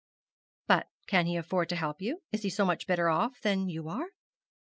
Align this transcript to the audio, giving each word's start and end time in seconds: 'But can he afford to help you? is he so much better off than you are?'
'But 0.67 0.87
can 1.05 1.27
he 1.27 1.35
afford 1.37 1.69
to 1.69 1.75
help 1.75 2.01
you? 2.01 2.23
is 2.31 2.41
he 2.41 2.49
so 2.49 2.65
much 2.65 2.87
better 2.87 3.07
off 3.07 3.39
than 3.41 3.69
you 3.69 3.87
are?' 3.87 4.09